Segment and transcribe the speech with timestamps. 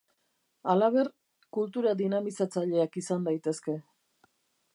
[0.73, 1.11] Halaber,
[1.57, 3.77] kultura dinamizatzaileak izan daitezke.